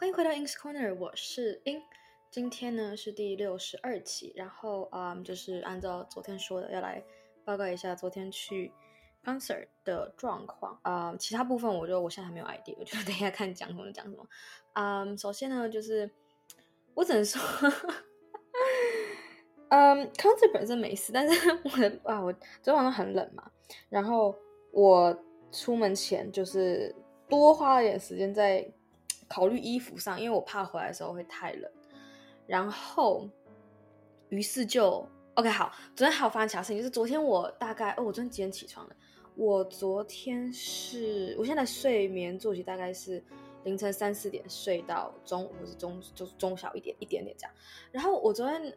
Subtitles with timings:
[0.00, 1.82] 欢迎回到 In's Corner，我是 In。
[2.30, 7.02] 今天呢是第六十二期，然后嗯，就是按照昨天说的，要来
[7.44, 8.72] 报告一下昨天去
[9.24, 10.78] concert 的状况。
[10.84, 14.24] 嗯，其他部分我就我现在还没有 idea，我就等一下看讲什么讲什么。
[14.74, 16.08] 嗯，首先呢，就是
[16.94, 17.42] 我只能说，
[19.70, 23.50] 嗯，concert 本身没事，但是我的啊，我昨天晚上很冷嘛，
[23.88, 24.32] 然后
[24.70, 26.94] 我出门前就是
[27.28, 28.72] 多花了点时间在。
[29.28, 31.70] 考虑衣服上，因为我怕回来的时候会太冷，
[32.46, 33.28] 然后，
[34.30, 35.70] 于是就 OK 好。
[35.94, 38.96] 昨天还有发生其他事情，就是昨天我大概哦，我昨天几点起床的？
[39.36, 43.22] 我昨天是，我现在睡眠作息大概是
[43.64, 47.54] 凌晨三四点睡到中午，或是中就是中小一点一点点这样。
[47.92, 48.76] 然后我昨天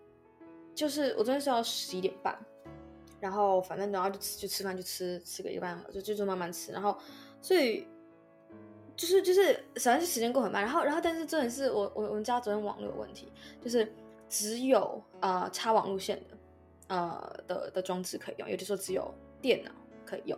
[0.76, 2.38] 就是我昨天睡到十一点半，
[3.20, 6.98] 然后反正然后就吃就吃饭就吃吃个一个半就就就慢慢吃，然后
[7.42, 7.88] 所以。
[9.02, 13.92] 就是就是，首先是时间过很慢，然后然后但是真的是我我我们家昨天网络有问题，就是
[14.30, 16.38] 只有呃插网路线的
[16.90, 19.12] 呃的的装置可以用，也就是说只有
[19.42, 19.72] 电脑
[20.06, 20.38] 可以用，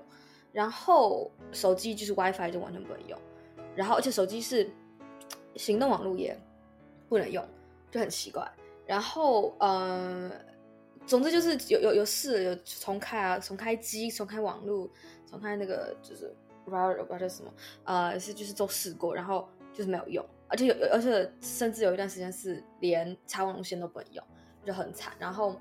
[0.53, 3.19] 然后手机就是 WiFi 就完全不能用，
[3.75, 4.71] 然后而且手机是
[5.57, 6.33] 行动网络也
[7.09, 7.45] 不能用，
[7.91, 8.49] 就很奇怪。
[8.88, 10.31] 然后呃，
[11.05, 14.89] 总之就是有有有试有重开啊，重开机，重开网络，
[15.29, 16.33] 重开那个就是。
[16.64, 24.23] 不知道不知道叫什么，呃，是就是都试过，然后就是没有用，而且有有，而且甚至有一段时间是连插网路线都不能用，
[24.66, 25.14] 就很惨。
[25.19, 25.59] 然后，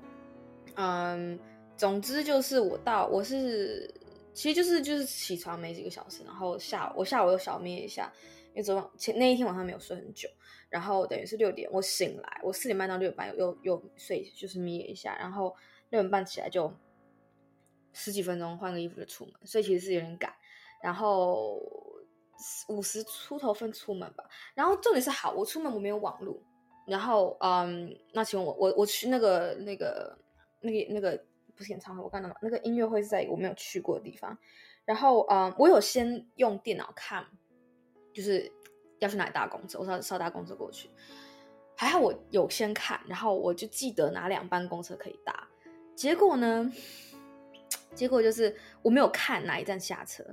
[0.75, 1.39] 嗯，
[1.75, 3.91] 总之就是我到我是，
[4.33, 8.11] 其实就是就是起床没几个小时，然后下午我下午又小眯一下，
[8.49, 10.29] 因为昨晚前那一天晚上没有睡很久，
[10.69, 15.55] 然后等于是六点我醒来，我四点半到六点半又又又睡就是眯一下，然后
[15.89, 16.71] 六点半起来就
[17.93, 20.33] 十几分钟换个衣服就出门，所以其实是有点赶。
[20.83, 21.63] 然后
[22.67, 26.43] 五十出头分出门吧，然后重点是好，我出门我没有网路，
[26.85, 30.17] 然后嗯，那请问我我我去那个那个
[30.59, 31.23] 那个那个
[31.55, 34.37] 不是演唱会，我刚刚那个音乐会是在一个我没有去过的地方，
[34.83, 37.25] 然后嗯，我有先用电脑看，
[38.13, 38.51] 就是
[38.99, 40.89] 要去哪里搭公车，我说要搭公车过去，
[41.77, 45.47] 还好我有先看，然后我就记得哪两班公车可以搭，
[45.95, 46.69] 结果呢，
[47.95, 50.25] 结果就是我没有看哪一站下车。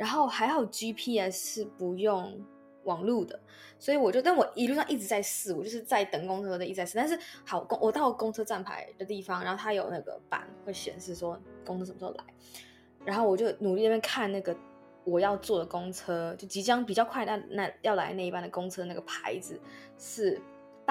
[0.00, 2.42] 然后还好 GPS 是不用
[2.84, 3.38] 网路的，
[3.78, 6.96] 所以我就，但我一路上一直在试，我就是在等公车的一直在试。
[6.96, 12.24] 但是好公，我到公车站牌的地方，然后它有那个板会显示说公车什么时候来，
[13.04, 14.56] 然后我就努力那边看那个
[15.04, 19.60] 我要坐的公车，就即将比较快那那要来那一班的公车那个牌子
[19.98, 20.40] 是。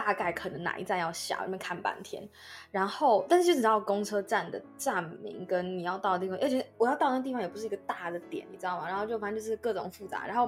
[0.02, 2.26] 大概可能哪一站要下，那边看半天，
[2.72, 8.88] 然后但是就只知道公车站的站名跟你要到的地方，而且我要到的那地方也不是一个大的点，你知道吗？
[8.88, 10.46] 然后就反正就是各种复杂，然后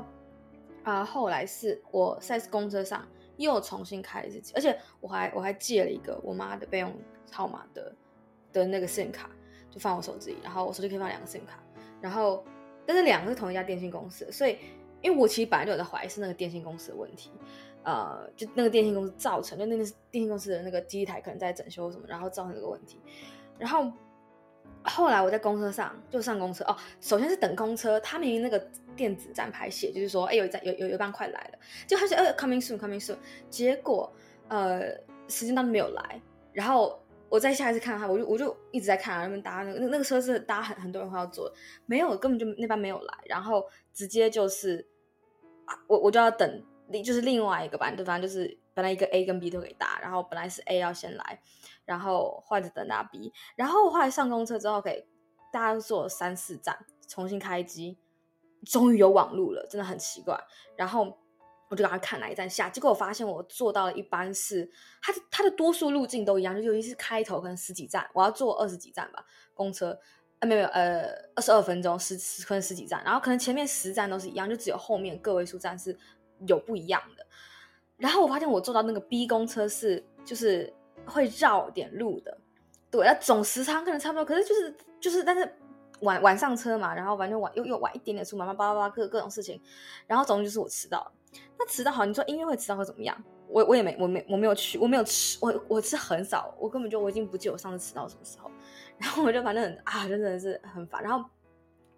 [0.84, 6.96] 啊、呃、后来是我在公车上又重新开了一次，而且我还我还借了一个我妈的备用
[7.30, 7.94] 号码的
[8.54, 9.30] 的那个 SIM 卡，
[9.70, 11.60] 就放我手机里，然后我手机可以放两个 SIM 卡，
[12.00, 12.46] 然后
[12.86, 14.58] 但是两个是同一家电信公司，所以
[15.02, 17.32] 因为我其实本来就有在怀疑是那个电信公司的问题。
[17.84, 23.00] 呃，就那个电信公司造成，就那个电信公司的那个机台可能在整修什么，然后造成这个问题。
[23.58, 23.92] 然后
[24.84, 28.60] 后来我在公车上就上公车哦，首先是等公车，他明明那个
[28.96, 33.18] 电子站牌写就是说，哎，有一站有有有一班快来了，就他说呃 coming soon coming soon，
[33.50, 34.12] 结果
[34.48, 34.82] 呃
[35.28, 36.22] 时间到没有来，
[36.54, 37.00] 然后
[37.30, 41.52] 我再下一次看到他，我就我就一直在看啊，那边搭那个那那个车是搭很很多人会要坐，
[41.86, 44.88] 没有根本就那班没有来，然后直接就是
[45.66, 46.64] 啊我我就要等。
[47.02, 51.42] 就是另外一个班，对，方就是本来一个 A 跟 B 都可以搭，然后本来是 A 要先来，
[51.86, 55.06] 然后换着等到 B，然后后来上公车之后，可以
[55.54, 57.98] 大家坐三四站，重新开机，
[58.66, 60.38] 终于有网路了，真的很奇怪。
[60.76, 61.18] 然后
[61.70, 64.70] 我就赶快看哪一站下，结果我发现我坐到了一班是
[65.02, 69.98] 它的它的多数路径都一样，就尤其是开头可能十几站，我要坐二十几站吧，公车
[70.40, 71.04] 啊没有没有呃
[71.36, 75.98] 二十二分钟十十可能十几站，然后可能前面十站都是一样，就只有后面个位数站是。
[76.48, 77.26] 有不一样的，
[77.98, 80.74] 然后我发现我坐到那个 B 公车是就是
[81.06, 82.38] 会绕点路的，
[82.90, 85.52] 对，那总时长可能差不多，可是就是就是，但是
[86.02, 89.62] 晚晚上车嘛，然后反正晚又又晚一点点出门，叭叭叭各各种事情，
[90.08, 91.12] 然后总之就是我迟到了。
[91.58, 93.16] 那迟到好，你说音乐会迟到会怎么样？
[93.48, 98.50] 我我也没我没我没有去，我没有吃，我我吃很少，我根本就我已经不记得我上次迟到什么时候，
[98.98, 101.30] 然后我就反正啊，真的是很烦，然后。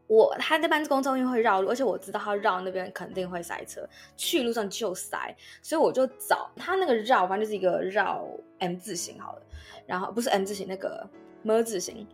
[0.07, 8.25] 我他那班公车因为会绕路，而且我知道他绕那边肯定会塞车，去路上就塞，所以我就找他那个绕，反正就是一个绕
[8.59, 9.41] M 字形好了，
[9.85, 11.07] 然后不是 M 字形那个
[11.44, 12.07] M 字形，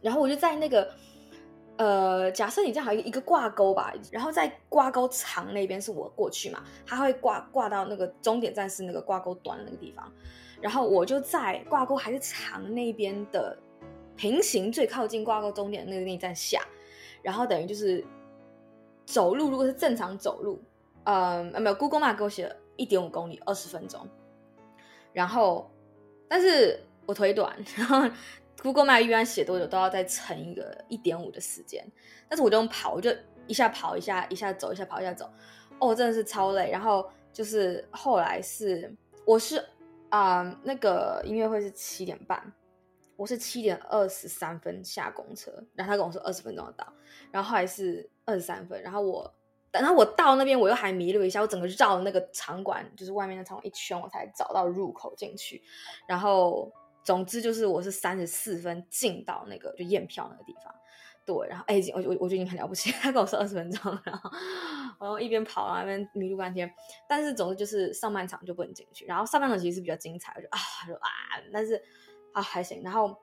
[0.00, 0.88] 然后我就在那个
[1.76, 10.10] 呃，假设你这样好一个一个挂钩吧，然后在挂钩长那边是我过去嘛，他会挂挂到那个终点站是那个挂钩端那个地方，
[10.60, 13.58] 然后我就在挂钩还是长那边的
[14.16, 16.62] 平行最靠近挂钩终点的那个那一站下，
[17.26, 18.04] 然后等于就是
[19.04, 20.62] 走路，如果是正常走路，
[21.02, 24.08] 呃，没有 Google Map 给我写了一点五公里，二十分钟，
[25.12, 25.68] 然后
[26.28, 28.08] 但是我腿短，然后。
[28.62, 31.86] Google Map 一般写多久都要再乘一个一点五的时间，
[32.26, 33.10] 但是我就跑，我就
[33.46, 35.30] 一下跑一下，一下走，一下跑一下走，
[35.78, 36.70] 哦，真的是超累。
[36.70, 38.90] 然后就是后来是
[39.26, 39.62] 我是
[40.08, 42.42] 啊、那个音乐会是七点半，
[43.16, 46.86] 我是七点二十三分下公车，然后他跟我说二十分钟要到，
[47.30, 49.34] 然后后来是二十三分，然后我
[49.70, 55.62] 等到我到那边我又还迷路一下，我整个绕那个场馆，就是外面的场馆一圈，我才找到入口进去，
[56.06, 56.72] 然后。
[57.06, 60.74] 总之就是我是三十四分进到那个就验票那个地方，
[61.24, 64.28] 对，然后哎，我我我觉得你很了不起，他跟我说二十分钟，然后
[64.98, 66.68] 然后一边跑啊一边迷路半天，
[67.08, 71.08] 但是总之就是上半场就不能进去，然后上半场其实是比较精彩，我就啊就啊，
[71.52, 71.80] 但是
[72.36, 73.16] 啊还行，然后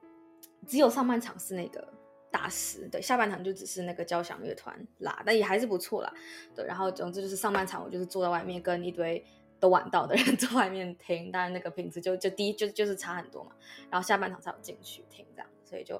[0.66, 1.86] 只有上半场是那个
[2.30, 6.12] 大师，对，下半场就只是那个交响乐团啦，但也还是不错啦，
[6.54, 9.24] 对，然后总之就是上半场我就是坐在外面跟一堆。
[9.60, 13.52] 都晚到的人 在外面听，当然那个品质就就低，就就是差很多嘛。
[13.88, 15.96] 然后下半场才有进去听这样，所以就，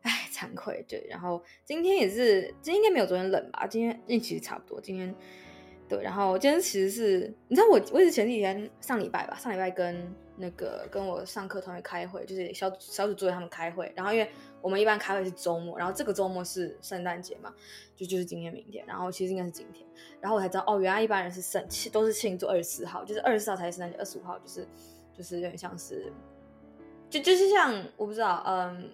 [0.00, 0.82] 唉，惭愧。
[0.88, 3.66] 对，然后今天也是，今天应该没有昨天冷吧？
[3.66, 4.80] 今天运气差不多。
[4.80, 5.14] 今天。
[5.88, 14.30] 对，然后今天其实是，你知道我，我也是前几天上礼拜吧，上礼拜跟那个跟我上课同学开会，就是小小组作业他们开会，然后因为
[14.60, 17.52] 我们一般开会是周末，然后这个周末是圣诞节嘛，
[17.94, 19.86] 就就是今天明天，然后其实应该是今天，
[20.20, 24.66] 然后我才知道哦，原来一般人是圣都是庆祝二十四号，就是二十四号才是圣诞节，二十五号就是
[25.16, 26.12] 就是有点像是，
[27.08, 28.90] 就就是像我不知道，嗯。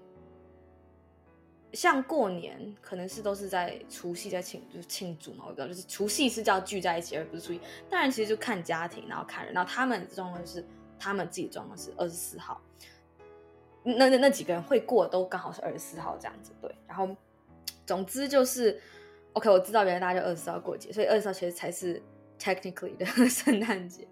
[1.75, 5.47] 像过年，可能是都是在除夕在庆，就是庆祝嘛。
[5.49, 7.59] 我知道，就是除夕是叫聚在一起，而不是除夕。
[7.89, 9.55] 当然，其实就看家庭，然后看人。
[9.55, 10.63] 然后他们状况是，
[11.03, 12.61] 他们自己装的是二十四号。
[13.83, 16.53] 那那那几个人会过，都刚好是二十四号这样子。
[16.61, 17.09] 对，然后
[17.85, 18.81] 总之就是
[19.33, 22.01] ，OK，我知道原来大家就二十四号过节，所以二十四号其实才是
[22.39, 24.07] technically 的 圣诞节。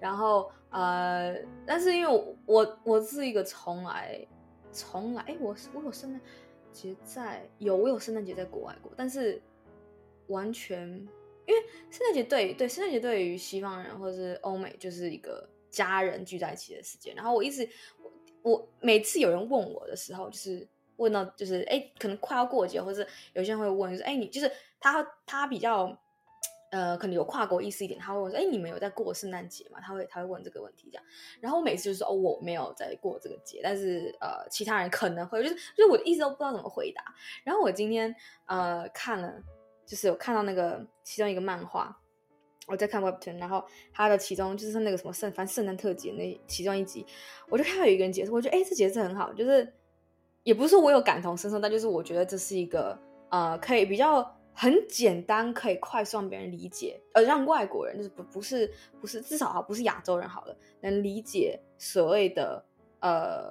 [0.00, 4.26] 然后呃，但是因为我我，我是一个从来
[4.72, 6.20] 从来，哎，我我有圣诞。
[6.72, 9.38] 节在有我有圣诞节在国外过，但是
[10.28, 10.88] 完全
[11.44, 17.12] 因为圣诞节对对圣诞节对于西方人或者是欧美就是一个家人聚在一起的时间。
[17.16, 17.68] 然后我一直
[18.42, 24.48] 我，我每次有人问我的时候，就是问到就是哎，可能快要过节，或者是有些人会问，就是哎，你就是
[24.78, 25.98] 他他比较。
[26.74, 31.04] 呃，可能有跨国意思一点，他会问说：“哎，你们有在过圣诞节吗？”他会他会问这个问题，这样。
[31.38, 37.04] 然后我每次就说：“哦，我没有在过这个节，但是呃，其他人可能会，就是就是我一直都不知道怎么回答。”
[37.44, 38.16] 然后我今天
[38.46, 39.34] 呃看了，
[39.84, 41.94] 就是有看到那个其中一个漫画，
[42.66, 47.04] 我在看 Webtoon，然后他的其中就是那个什么圣反正圣诞特辑那其中一集，
[47.48, 49.72] 我就看到有一个人解释，我觉得哎，这解释很好，就是
[50.42, 52.98] 也不是说我有感同身受，但就是我觉得这是一个
[53.30, 54.36] 呃可以比较。
[54.54, 58.70] 很简单，可以快速让别人理解，呃，让外国人就是不不是
[59.00, 62.62] 不是至少哈不是亚洲人好了，能理解所谓的
[63.00, 63.42] 呃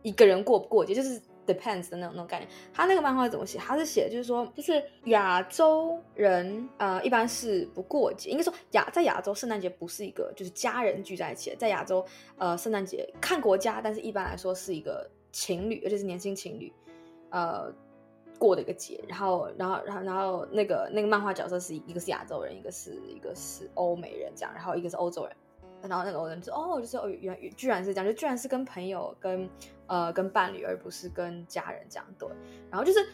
[0.00, 1.20] 一个人过不过节，就是
[1.52, 2.48] depends 的那种那种概念。
[2.72, 3.58] 他那个漫画怎么写？
[3.58, 12.04] 他是写就是说，就是亚洲人呃一般是不过节，应该说亚在亚洲圣诞节不是一个就是家人聚在一起，在亚洲
[12.38, 16.72] 呃圣诞节看国家，但是一般来说是一个情侣，而且是年轻情侣，
[17.30, 17.72] 呃。
[18.38, 25.36] 过的一个节，然后，然后，然后，然后那个那个漫画角色是一个是亚洲人，一个是一个是欧美人这样，然后一个是欧洲人，
[25.82, 29.48] 然后那个欧人说哦，就是哦，原居然是这样，就居然是跟朋友跟
[29.86, 32.28] 呃跟伴侣，而不是跟家人这样对。
[32.70, 33.06] 然后就是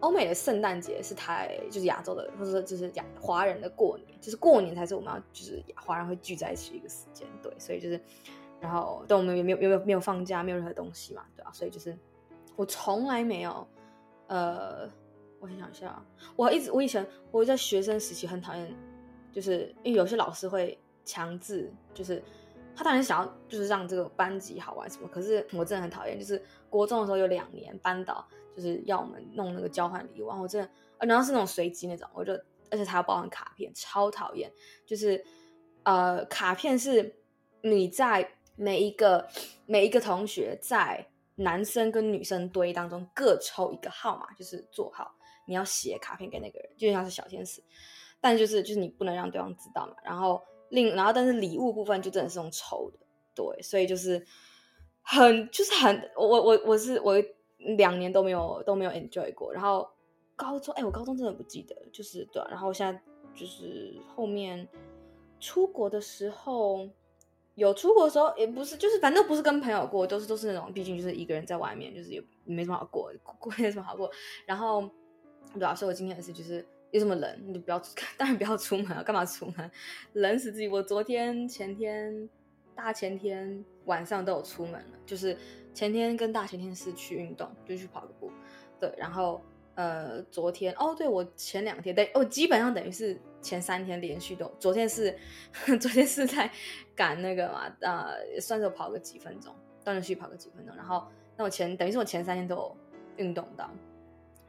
[0.00, 8.00] 欧美的圣诞节是台就是亚洲的，或者说就是亚华人的过年，就是过年才是我们要就是华人会聚在一起一个时间对，所以就是
[8.60, 11.96] 然后但我们也没有没有没有放假，没有任何东西嘛，对啊，所以就是
[12.56, 13.66] 我从来没有。
[14.32, 14.88] 呃，
[15.40, 16.00] 我很想一下，
[16.36, 18.72] 我一直我以前我在学生时期很讨厌，
[19.32, 22.22] 就是因为有些老师会强制，就是
[22.74, 30.70] 他当然想要就是让这个班级好玩什么，可是我真的很讨厌，就是国中的时候有两年班导就是要我们弄那个交换礼物，然后我真的，
[31.06, 32.32] 然后是那种随机那种，我就
[32.70, 34.50] 而且他要包含卡片，超讨厌，
[34.86, 35.24] 就是
[35.84, 37.14] 呃卡片是
[37.62, 39.28] 你在每一个
[39.66, 41.06] 每一个同学在。
[41.36, 45.10] 男生跟女生堆当中各抽一个号码，就是座号，
[45.46, 47.62] 你要写卡片给那个人，就像是小天使，
[48.20, 49.94] 但就是就是你不能让对方知道嘛。
[50.04, 52.98] 然后另然后但是礼物部分就真的是用抽的，
[53.34, 54.24] 对，所以就是
[55.02, 57.14] 很就是很我我我是我
[57.76, 59.52] 两年都没有都没有 enjoy 过。
[59.52, 59.88] 然后
[60.34, 63.00] 高中，哎，我高中真的不记得，就是对、然后现在
[63.34, 64.66] 就是后面
[65.38, 66.88] 出国的时候，
[67.54, 74.10] 有出国的时候也不是，就是反正不是跟朋友过，都是都是那种，毕竟就是一个人在外面，就是也没什么好过，过也没什么好过。
[74.46, 74.88] 然后，
[75.58, 77.80] 对啊，所以我今天也是，就是又这么冷，你就不要，
[78.18, 79.70] 当然不要出门了，干嘛出门？
[80.14, 80.68] 冷死自己！
[80.68, 82.28] 我昨天、前天、
[82.74, 85.36] 大前天晚上都有出门了，就是
[85.72, 88.30] 前天跟大前天是去运动，就去跑个步。
[88.80, 89.40] 对，然后
[89.74, 95.16] 呃，昨天哦，对，我前两天，对，我基本上等于是前三天连续都，昨天是
[95.78, 96.50] 昨天是在
[96.94, 99.54] 赶那个嘛，呃，算是跑个几分钟，
[99.84, 101.06] 断断续续跑个几分钟，然后
[101.36, 102.76] 那我前等于是我前三天都有
[103.16, 103.70] 运动到，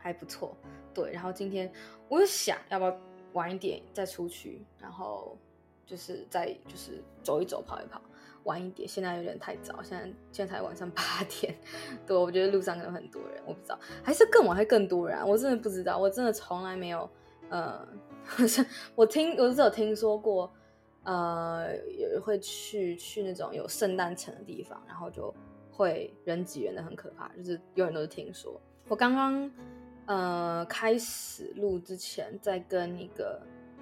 [0.01, 0.57] 还不错，
[0.93, 1.71] 对，然后今天
[2.09, 2.97] 我又想要不要
[3.33, 5.37] 晚一点再出去，然后
[5.85, 8.01] 就是再就是走一走，跑一跑。
[8.45, 11.55] 晚一点，现在有点太早，现在现在才晚上八点，
[12.07, 17.07] 对，我觉得路上可能很多人，我不知道，还是更晚还更多人，我真的不知道，我真的从来没有，
[17.49, 17.87] 呃，
[18.95, 20.51] 我听我只有听说过，
[21.03, 25.31] 呃，有会去去那种有圣诞城的地方，然后就
[25.69, 28.59] 会人挤人的很可怕，就是永远都是听说。
[28.87, 29.51] 我刚刚
[30.05, 33.41] 呃开始录之前，在跟一个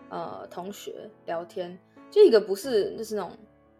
[0.09, 1.77] 呃同学聊天，
[2.11, 3.31] 就一个不是就是那种。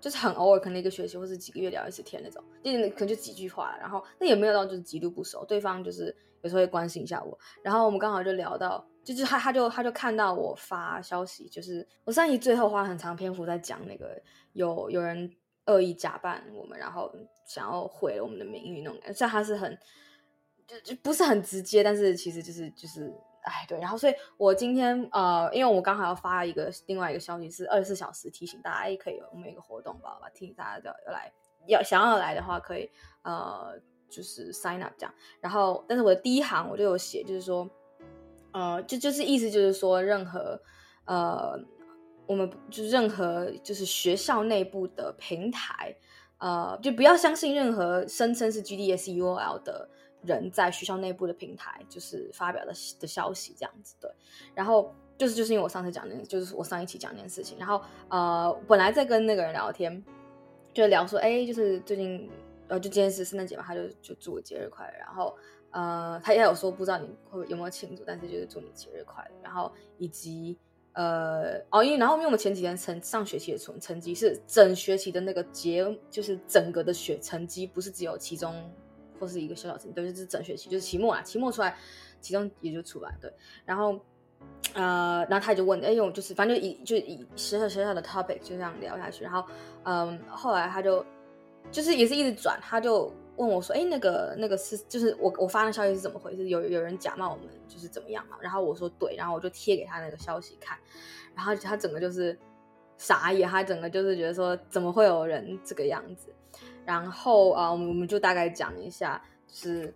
[0.01, 6.05] 就是很偶尔，可能一个学期或是几个月聊一次天那种，就可能就几句话，然后那也没有到就是极度不熟，对方就是
[6.41, 14.17] 有时候会关心一下我，然后我们刚好就聊到，就是他他就他就看到我发消息，就是我上一集最后花很长篇幅在讲那个
[14.53, 15.29] 有有人
[15.65, 17.13] 恶意假扮我们，然后
[17.45, 19.77] 想要毁了我们的名誉那种，虽然他是很
[20.69, 23.13] 就就不是很直接，但是其实就是就是。
[23.41, 31.31] 哎，对，然后所以，我今天呃，因为我刚好要发一个另外一个消息，是二十四小时提醒大家，也，可以有我们有一个活动吧，吧，提醒大家要来，
[31.65, 32.91] 要想要来的话，可以
[33.23, 35.13] 呃，就是 sign up 这样。
[35.39, 37.67] 然后，但是我的第一行我就有写，就是说，
[38.51, 40.61] 呃，就就是意思就是说，任何
[41.05, 41.57] 呃，
[42.27, 45.95] 我们就任何就是学校内部的平台，
[46.39, 49.89] 呃，就不要相信任何声称是 GDS UOL 的。
[50.21, 54.11] 人在学校内部的平台就是发表的的消息这样子，对，
[54.53, 60.03] 然后就是就是因为我上次讲那，就是我上一期讲那件事情，然后呃，本来在跟那个人聊天，
[60.73, 62.29] 就聊说，哎，就是最近
[62.67, 65.33] 呃，就今天是圣诞节嘛，他就就祝我节日快乐，然后
[65.71, 70.57] 呃，他也有说不知道你会有没有庆祝，但是就是祝你节日快乐，然后以及
[70.91, 78.69] 呃，哦，因为然后因为我们前几天成上学期的成成绩是整学期的那个结，就是整个的学成绩，不是只有其中。
[79.19, 81.75] 或是一个小小成绩，对，就是整学期，就是期末啊，期末出来，
[82.21, 83.31] 其中也就出来，对。
[83.65, 83.99] 然后，
[84.73, 89.23] 呃，然后他就问，哎，我就是反正就以就以小小小小的 topic 就这样聊下去。
[89.23, 89.43] 然后，
[89.83, 91.05] 嗯，后来他就
[91.71, 96.47] 就是也是一直转，他就问我说，哎，那个那个是就是我我发的消息是怎么回事？
[96.47, 98.37] 有有人假冒我们，就是怎么样嘛？
[98.41, 100.77] 然后我说对，然后我就贴给他那个消息看，
[101.35, 102.37] 然后他整个就是
[102.97, 106.33] 傻眼，他整个就是觉得说，怎么会有人这个样子？
[106.85, 109.93] 然后啊，我们我们就大概讲一下，就是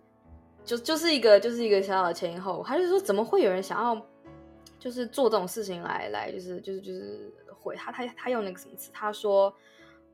[0.64, 2.64] 就就是一个就是一个小小的前因后果。
[2.64, 4.06] 他就说，怎么会有人想要
[4.78, 8.90] 就是做这种事情来来就是就是就是毁他他他用那个什么词？
[8.92, 9.54] 他说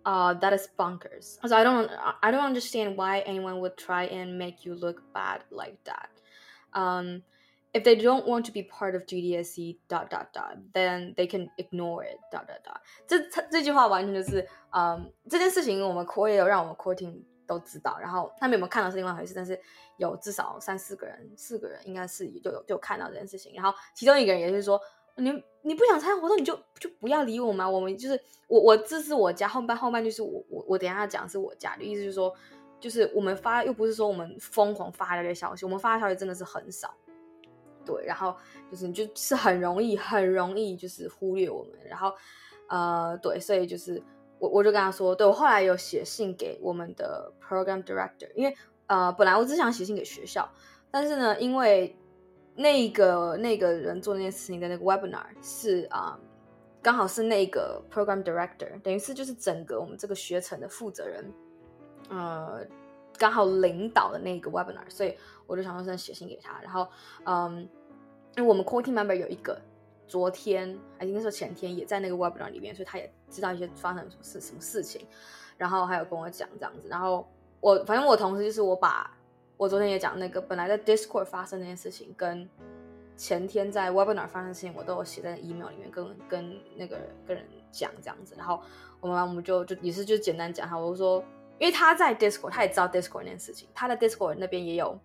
[0.03, 1.37] 啊、，that is bonkers。
[1.43, 1.87] 他说，I don't
[2.21, 6.09] I don't understand why anyone would try and make you look bad like that.
[6.71, 7.23] 嗯
[7.73, 11.49] If they don't want to be part of GDSC dot dot dot, then they can
[11.57, 12.81] ignore it dot dot dot。
[13.07, 13.17] 这
[13.49, 19.57] 这句话完全就是，嗯，这件事情我们 core 也有让我们 core team 都知道，然后他们有没有看到是另外一回事，但是
[19.99, 23.53] 有至少三四个人，四个人应该是就有就有看到这件事情。
[23.55, 24.81] 然后其中一个人也是说，
[25.15, 25.31] 你
[25.63, 27.71] 你不想参加活动，你就就不要理我嘛。
[27.71, 32.35] 我们就是我我这是我家后半后半句是我我我等一下讲是我家的意思就是说，
[32.81, 36.93] 就是我们发又不是说我们疯狂发这些消息，我们发的消息真的是很少。
[37.85, 38.35] 对，然后
[38.71, 42.13] 就是你就是很容易很容易就是忽略我们，然后
[42.69, 44.03] 呃对，所以就是
[44.39, 48.57] 我我就跟他说，对，我后来有写信给我们的 program director，因为
[48.87, 50.49] 呃本来我只想写信给学校，
[50.91, 51.97] 但是呢，因为
[52.55, 56.21] 那个那个人做那件事情的那个 webinar 是啊、呃、
[56.83, 61.33] 刚好是那个 program director，等于是就是整个我们这个学程的负责人，
[62.11, 62.61] 呃
[63.21, 66.89] 刚好领导的那个 webinar，所以我就想说先写信给他，然后
[67.25, 67.69] 嗯。
[68.37, 69.61] 因为我们 core team member 有一个，
[70.07, 75.05] 昨天还应该说前天也在那个 webinar 里面，所以他也知道一些发生什么事什么事情，
[75.59, 76.87] 然后还有跟我讲这样子。
[76.89, 79.11] 然后我反正我同时就是我把
[79.57, 82.49] 我昨天也讲那个本来在 Discord 发生那件事情，跟
[83.17, 86.97] 前天在 webinar 发生的事情，我都有写在 email 里面跟跟那个
[87.27, 88.37] 跟人讲这样子。
[88.39, 88.63] 然后
[89.01, 91.25] 我们我们就就也是就简单讲哈，我就说
[91.61, 94.99] 因为他在 Discord，他也知道 Discord 那件事情，他的 Discord 那边也有。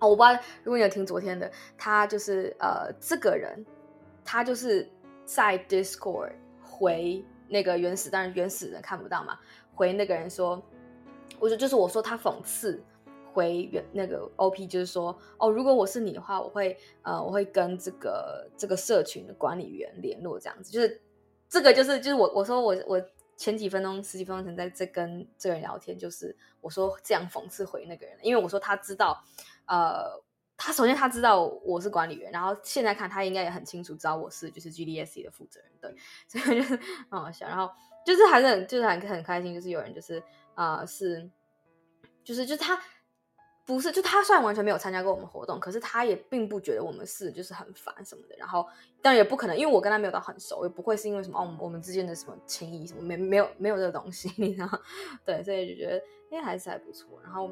[0.00, 1.48] 哦，我不知道如果你有听昨天的，
[1.78, 3.64] 他就是呃，这个人
[4.24, 4.90] 他就是
[5.24, 9.38] 在 Discord 回那个原始，但是原始人看不到嘛，
[9.72, 10.60] 回那个人说，
[11.38, 12.82] 我就就是我说他讽刺。
[13.34, 21.00] 回原那个 OP 就是说哦，如果我是你的话，我会呃，我会跟这个这个社群的管理员联络，这样子就是
[21.48, 23.02] 这个就是就是我我说我我
[23.36, 29.22] 前几分钟十几分钟前在在跟这个人聊天，就是我说这样讽刺回那个人，因为我说他知道
[29.66, 30.22] 呃，
[30.56, 35.96] 他首先他知道我是管理员，然后现在看他应该也很清楚知道我是就是 GDSC 的负责人，对，
[36.28, 36.76] 所以就是
[37.10, 37.70] 很好笑，然后
[38.04, 40.22] 就是还是很就是很很开心，就是有人就是
[40.54, 41.30] 啊、是
[42.22, 42.80] 就是就是他。
[43.66, 48.36] 不是，就他虽然完全没有参加过我们活动，可是他也并不觉得我们是就是很烦什么的。
[48.36, 48.66] 然后，
[49.00, 54.68] 但也不可能，因为我跟他没有到很熟，也不会是因为什么哦，我们之间的什么情谊什么没没有没有这个东西，你知道？
[55.24, 57.18] 对，所以就觉得哎还是还不错。
[57.22, 57.50] 然后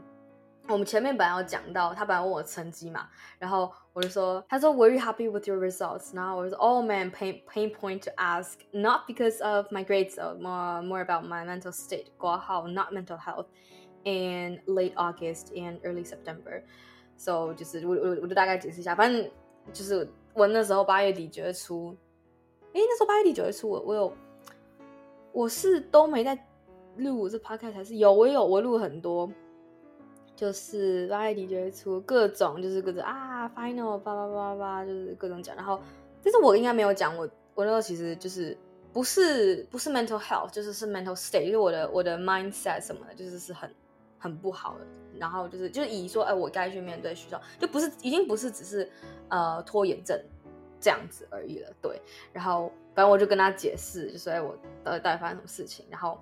[0.69, 6.14] 我们前面本来有讲到，他本来问我成绩嘛，然后我就说，他说 Were you happy with your results？
[6.14, 11.25] 然后我就说 Oh man, pain pain point to ask, not because of my grades, more more about
[11.25, 12.09] my mental state.
[12.19, 13.47] 括号 not mental health.
[14.04, 19.30] In late August and early September，so 就是我我我就大概解释一下，反正
[19.73, 21.97] 就是我那时候八月底九月初，
[22.73, 24.12] 诶，那时候八月底九月初我我有
[25.30, 26.37] 我是都没在
[26.97, 29.30] 录这 podcast 还是有我有我录很多，
[30.35, 35.80] 就是八月底九月初各种就是各种啊 final 叭叭叭叭就是各种讲，然后
[36.25, 37.23] 但是我应该没有讲我
[37.54, 38.59] 我那时候其实就是
[38.92, 43.73] 不是不是 mental health，就是是 mental state，因为我的我的 mindset 什么的，就是是很。
[44.22, 44.86] 很不好的，
[45.19, 48.89] 然后就是就是以说，哎、欸，我该去面对学校，就不是已经不是只是
[49.29, 50.19] 呃拖延症
[50.79, 52.01] 这样子而已了，对。
[52.34, 56.19] 然后反正我就跟他解释，就说，哎、欸，我到底到底发生什么事情，然后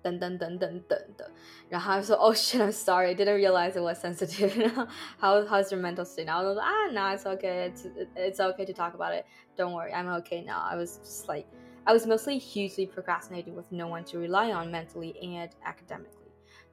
[0.00, 1.30] 等等等等等的，
[1.68, 4.50] 然后他就说，Oh shit, I'm sorry, didn't realize it was sensitive.
[5.18, 6.26] How how's your mental state?
[6.26, 7.86] 然后我说，啊，No, it's okay, it's
[8.16, 9.24] it's okay to talk about it.
[9.56, 10.60] Don't worry, I'm okay now.
[10.60, 11.46] I was just like,
[11.84, 16.25] I was mostly hugely procrastinating with no one to rely on mentally and academically.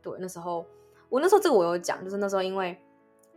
[0.04, 0.66] 对，那时候
[1.08, 2.78] 我那时候这个我有讲，就是那时候因为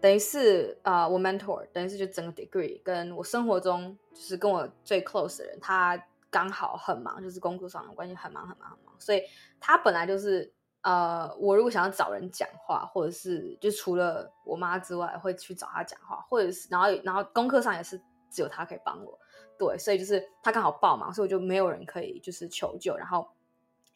[0.02, 5.98] 等于是啊、我 mentor 等于是就整个 degree 跟我生活中就是跟我最 close 的人，他
[6.30, 9.24] 刚好很忙，就是工作上的关系很忙很忙很忙，所以
[9.60, 17.98] 他本来就是呃，我如果想要找人讲话，或者是就除了我妈之外，会去找他讲话，或者是然后然后功课上也是
[18.30, 19.18] 只有他可以帮我，
[19.58, 23.28] 对，所以就是他刚好爆忙，所以我就没有人可以就是求救，然后。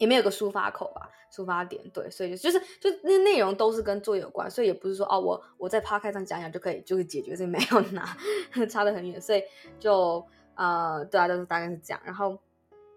[0.01, 8.17] 也没有个抒发口吧，抒发点对，所以就是就那内容都是跟作业有关，所以也不是说哦，我我在 podcast 上讲讲就可以就可以解决，这没有拿
[8.67, 9.43] 差得很远，所以
[9.79, 12.01] 就呃对啊，就是大概是这样。
[12.03, 12.31] 然后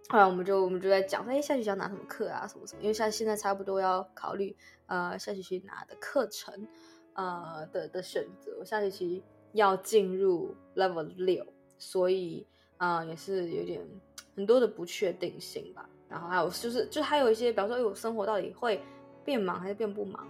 [0.08, 6.66] 后来我们就我们就在讲说，哎，下学期要拿什么课啊，什么什么，因为像现在差不多要考虑呃下学期拿的课程
[7.12, 12.46] 呃的的选择，我下学期要进入 level 六，所以
[12.78, 13.86] 啊、呃、也是有点
[14.34, 15.86] 很多的不确定性吧。
[16.14, 18.81] 然后还有就是，就还有一些，比方说，哎，我生活到底会
[19.24, 20.24] 变忙还是变不忙，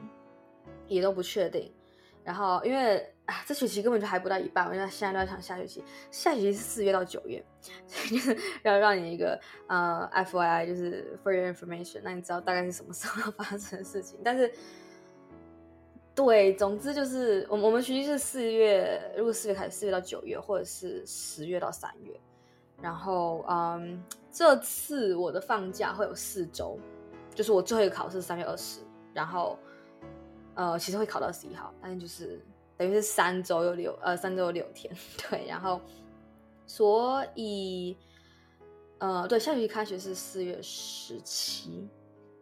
[0.86, 1.70] 也都不确定。
[2.24, 7.44] 然后因为啊，这学期根本就还不到一半，我现在现在都在想下学期，下学期是四月到九月，
[7.86, 14.18] 所以就是要让你一个呃，FYI，就是 for your information，那你知道大概是什么时候要发生的事情。
[14.24, 14.50] 但是，
[16.14, 22.18] 对，总之就是我们我们学期是四月，如果四月开始，四月到九月，或者是十月到三月。
[22.82, 26.78] 然后，嗯，这次我的放假会有四周，
[27.34, 28.80] 就是我最后一个考试三月二十，
[29.14, 29.58] 然后，
[30.54, 32.40] 呃，其实会考到十一号，但是就是
[32.76, 34.94] 等于是三周有六，呃，三周有六天，
[35.30, 35.80] 对，然后，
[36.66, 37.96] 所以，
[38.98, 41.88] 呃，对，下学期开学是四月十七，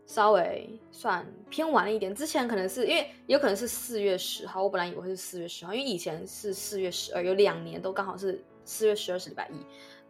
[0.06, 9.56] 稍微算偏晚了一点，之前可能是因为有可能是四月十号，我本来以为是四月十号，因为以前是四月十二，有两年都刚好是四月十二是礼拜一。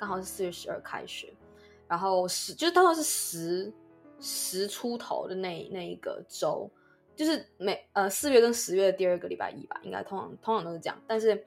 [0.02, 1.32] 刚好是四月十二开学，
[1.86, 3.72] 然后十就是刚好是十
[4.18, 6.68] 十出头的那那一个周，
[7.14, 11.00] 就是每呃四月跟十月的第二个礼拜一吧，应该通常通常都是这样。
[11.06, 11.46] 但是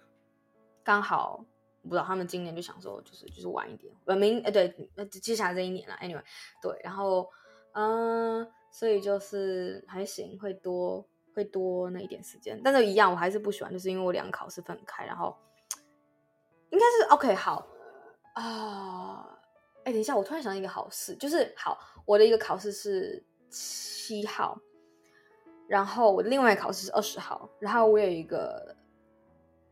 [0.86, 1.44] 刚好
[1.84, 6.24] 不知道他们今年就想说就是就是晚一点，呃明呃对，那接下来这一年了，anyway
[6.62, 7.30] 对，然后
[7.74, 15.36] 嗯、所以就是还行，会多会多那一点时间，但是一样我还是不喜欢，就是因为我两个考试分开，然后
[16.70, 17.68] 应该是 OK 好。
[18.36, 19.26] 啊，
[19.86, 24.60] 哎、等一下，我突然想到一个好事，就是好，我的一个考试是七号，
[25.68, 28.76] 然后我另外一个考试是二十号，然后我有一个，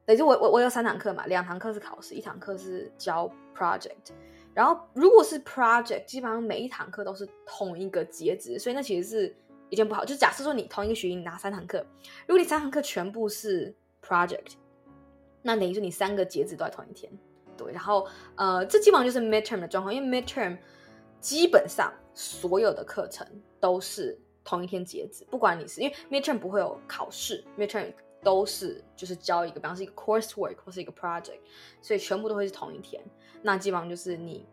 [0.05, 4.13] 等于我我我有三堂课嘛，两堂课是考试，一堂课是交 project，
[4.53, 9.35] 然后如果是 project，基本上每一堂课都是同一个截止，所以那其实是
[9.69, 10.05] 一件不好。
[10.05, 11.85] 就假设说你同一个学期你拿三堂课，
[12.27, 14.53] 如果你三堂课全部是 project，
[15.41, 17.11] 那等于说你三个截止都在同一天。
[17.57, 20.57] 对，然后呃，这基本上就是 midterm 的状况，因为 midterm
[21.19, 23.25] 基本上所有的课程
[23.59, 31.39] 都是同一天截止，不管你是因为 midterm 不会有考试，midterm 都是就是交一个，比方是一个 coursework 或是一个 project，
[31.81, 33.03] 所以全部都会是同一天。
[33.41, 34.45] 那基本上就是你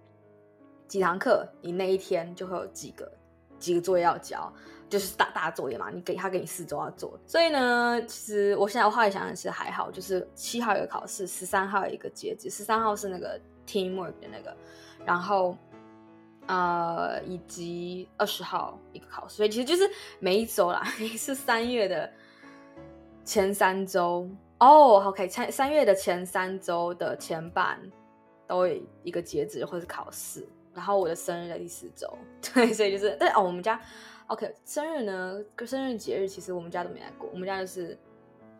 [0.88, 3.12] 几堂课，你那一天就会有几个
[3.58, 4.52] 几个作业要交。
[4.90, 14.55] 就是大大作业嘛，你给他给你四周要做，所以呢，其实我现在我后来想想是还好，就是七号有个考试，十三号一个截止，十三号是那个 teamwork 的那个，
[15.07, 15.57] 然后
[16.48, 20.83] 呃以及二十号一个考试，所以其实就是每一周啦，
[21.16, 22.11] 是三月的
[23.24, 24.29] 前三周。
[24.59, 27.81] 哦，OK，三三月的前三周的前半
[28.46, 32.12] 都有一个截止或是考试，然后我的生日在第四周，
[32.53, 33.81] 对，所以就是对哦，我们家。
[34.31, 35.45] OK，生日呢？
[35.66, 37.29] 生日节日其实我们家都没来过。
[37.33, 37.99] 我们家就是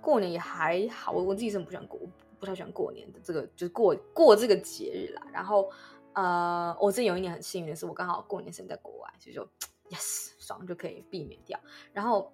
[0.01, 2.01] 过年也还好，我我自己是不喜欢过，
[2.41, 5.23] 不太喜欢过年的这个，就是过过这个节日啦。
[5.33, 5.71] 然后
[6.15, 9.47] 呃，我这有一年很幸运的是，我刚好过年生在国外，所以就
[9.91, 11.57] yes 爽就可以避免掉。
[11.93, 12.33] 然后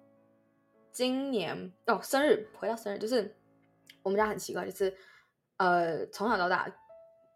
[0.91, 3.35] 今年哦，生日回到生日，就是
[4.01, 4.91] 我们家很奇怪，就是
[5.57, 6.67] 呃从小到大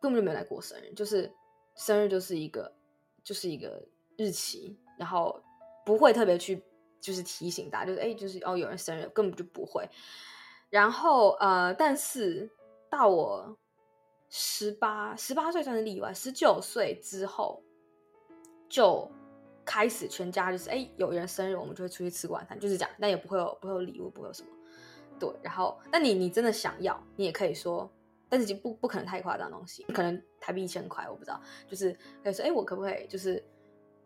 [0.01, 1.31] 根本就没来过生日，就是
[1.75, 2.73] 生日就是一个
[3.23, 3.87] 就是一个
[4.17, 5.39] 日期，然后。
[5.85, 6.63] 不会特别去，
[6.99, 9.87] 就是提醒大家，就是哎，就是哦，有人生日，根本就不会。
[10.69, 12.49] 然后呃，但是
[12.89, 13.57] 到我
[14.29, 17.61] 十八十八岁算是例外，十九岁之后
[18.69, 19.09] 就
[19.65, 24.49] 开始全家就是哎，有人生日，我们就会出去吃晚餐，就是这样，但也不会有不会有礼物，不会有什么。
[25.19, 27.91] 对，然后那你你真的想要，你也可以说，
[28.29, 31.91] 但是就不不可能太夸张的东西，可能台币一千块，我不知道，就是
[32.23, 33.43] 可以说哎，我可不可以就是。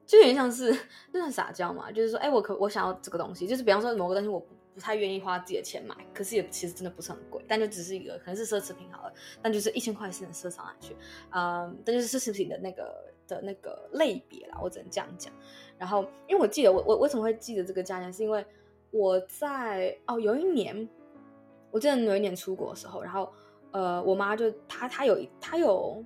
[0.05, 0.71] 就有点像是，
[1.11, 4.39] 就很撒娇嘛，就是说，哎、我可我想要这个东西，就是比方说某个东西我
[4.73, 10.95] 不太愿意花自己的钱买，可是也其实真的不是很贵，但就只是一个可能是奢侈品好了，但就是一千块是能奢上去，
[11.31, 15.33] 嗯，但就是奢侈品的那个的那个类别啦，我只能这样讲。
[15.77, 18.45] 然后，因为我记得我我为什么会记得这个价钱，是因为
[18.91, 20.87] 我在哦有一年，
[21.71, 23.31] 我记得有一年出国的时候，然后
[23.71, 26.03] 呃我妈就她她有她有。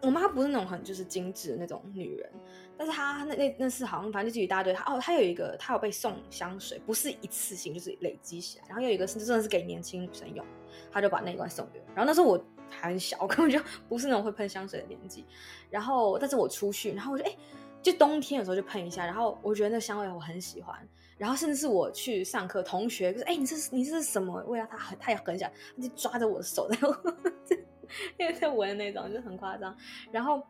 [0.00, 2.30] 我妈不是那种很就是精致的那种女人，
[2.78, 4.72] 但是他那那那是好像反正就一大堆。
[4.72, 8.64] 他哦，他有一个，他有被送香水，不是一次性，就是累积起来。
[8.68, 10.46] 然后有一个是真的是给年轻女生用，
[10.92, 11.84] 他就把那一罐送给我。
[11.88, 15.26] 然后那时候我还很小， 我根本就不是那种会喷香水的年纪。
[15.68, 17.36] 然后但是我出去，然后我就哎，
[17.82, 19.04] 就冬天的时候就喷一下。
[19.04, 20.78] 然后我觉得那香味我很喜欢。
[21.18, 26.78] 然后甚至是我去上课，同学就说：“哎，你这是你这是什么味道？”他很他也很想，他就抓着我的手在。
[28.18, 29.74] 因为在闻那种就很夸张，
[30.12, 30.42] 然后，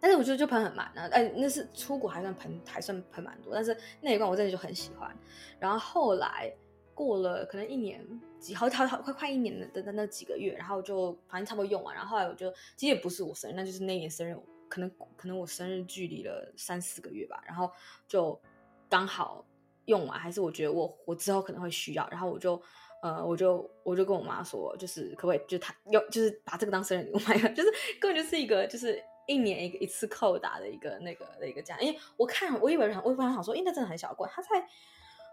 [0.00, 5.14] 但是我觉得就喷很满啊，哎，那是出国还算喷还算喷蛮多，但是那一罐我真的就很喜欢。
[5.58, 6.52] 然后后来
[6.94, 8.04] 过了可能一年
[8.38, 14.36] 几好好好快快一年的的那几个月，然后就反正差不多用完，然后后来我就其实也不是我生日，那就是那年生日，
[14.68, 17.70] 可能可能我生日距离了三四个月吧，然后
[18.08, 18.40] 就
[18.88, 19.44] 刚好
[19.84, 22.60] 用完，还是我觉得我我之后可能会需要，然后我就。
[23.02, 31.78] 呃，我就我就跟我妈说，就是可不可以，就他用，就是把这个当生日礼物买， 就是根本就是一个，就是一年一个一次扣打的一个那个的一个价。
[31.78, 34.48] 因为我看，我以为我本来想说，因为那真的很小罐，它才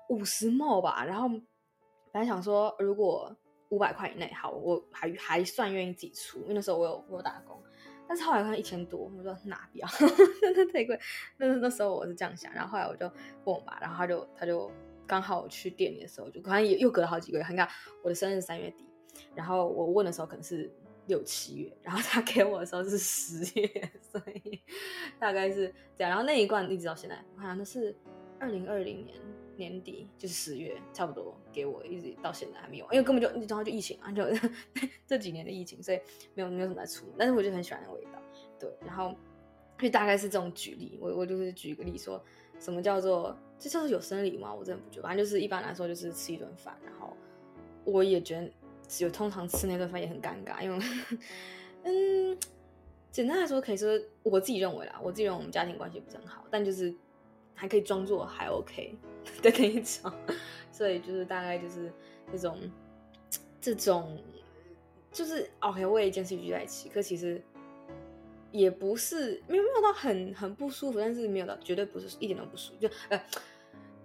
[0.09, 1.03] 五十毛吧。
[1.03, 3.35] 然后本来想说，如果
[3.69, 7.61] 五百块以内，好，我还还算愿意自己出，因为那时候我有我有打工。
[8.07, 9.87] 但是后来看一千多，我说拿不要，
[10.41, 10.99] 真的太贵。
[11.37, 13.05] 那那时候我是这样想，然后后来我就
[13.45, 14.71] 问我妈，然后她就她就。
[15.09, 17.45] 刚好我去店里的时候，就可能也又隔了好几个月。
[17.49, 17.65] 你看
[18.03, 18.85] 我的生日三月底，
[19.33, 20.69] 然后我问的时候可能是
[21.07, 24.61] 六七月，然后他给我的时候是十月，所以
[25.19, 26.09] 大概是这样。
[26.09, 27.95] 然后那一罐一直到现在，我看那是
[28.39, 29.17] 二零二零年
[29.55, 34.23] 年底，就是十月差不多给我，一直到现在还没有，因为根本就然后就疫情啊，就
[35.07, 35.99] 这几年的疫情，所以
[36.33, 37.05] 没有没有什么在出。
[37.17, 38.21] 但是我就很喜欢那个味道，
[38.59, 38.69] 对。
[38.85, 39.15] 然后
[39.79, 42.23] 就大概是这种举例，我我就是举个例说。
[42.59, 44.51] 什么叫做这叫做有生理吗？
[44.51, 47.15] 我真的不觉得，反正就是一般来说就是吃一顿饭，然后
[47.83, 48.51] 我也觉得
[48.99, 50.85] 有通常吃那顿饭也很尴尬，因为
[51.83, 52.37] 嗯，
[53.11, 53.89] 简单来说可以说
[54.23, 56.93] 我自己认为啦，我自己认为我们家庭关系不是很好，但就是
[57.53, 58.95] 还可以装作还 OK
[59.41, 60.11] 的那一种，
[60.71, 61.91] 所以就是大概就是
[62.31, 62.59] 这种
[63.61, 64.17] 这种
[65.11, 67.41] 就是 OK 为一件事聚在一起，可其实。
[68.49, 73.21] 也不是没有没有到很很不舒服，但是没有到绝对不是一点都不舒服，就呃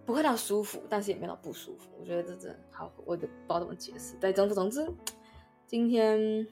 [0.04, 1.90] 不会到舒服，但是也没有到不舒服。
[1.98, 4.16] 我觉得这真好，我都不知道怎么解释。
[4.16, 4.86] 对，总之总之，
[5.66, 6.46] 今天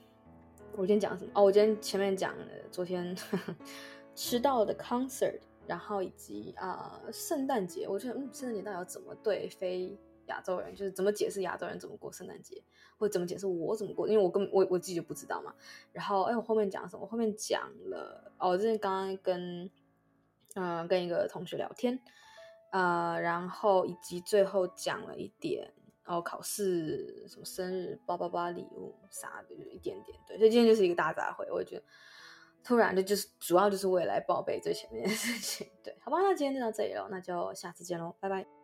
[0.73, 1.31] 我今天讲什么？
[1.35, 3.57] 哦，我今天前面讲了昨天呵呵
[4.15, 12.63] 吃到的 concert，然后以及啊、呃、圣诞节，我觉得嗯圣诞节到底要怎么对非亚洲人，就是怎么解释亚洲人怎么过圣诞节，
[12.99, 15.53] 或者怎么解释我怎么过，因为我根本我我自己就不知道嘛。
[15.93, 17.03] 然后哎，我后面讲什么？
[17.03, 19.71] 我后面讲了哦，我之前刚刚跟
[20.55, 22.01] 嗯、跟一个同学聊天，
[22.71, 25.73] 呃，然后以及最后讲了一点
[26.05, 30.19] 哦，考试什么生日叭叭叭礼物啥的，就一点点。
[30.27, 31.83] 对，所以今天就是一个大杂烩，我觉得。
[32.63, 38.60] 突然的，就是主要就是为来报备最前面的事情，对，好吧，那今天就到这里了，那就下次见喽，拜拜。